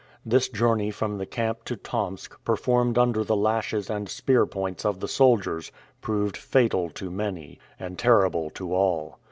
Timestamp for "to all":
8.49-9.19